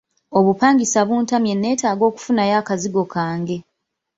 Obupangisa 0.37 0.99
buntamye 1.07 1.53
neetaaga 1.57 2.03
okufunayo 2.09 2.53
akazigo 2.61 3.03
kange. 3.13 3.57